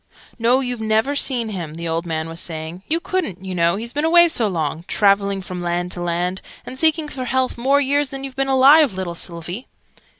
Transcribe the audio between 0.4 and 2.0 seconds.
you've never seen him," the